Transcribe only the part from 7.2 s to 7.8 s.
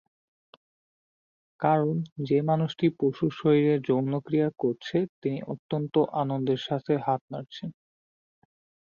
নাড়ছেন।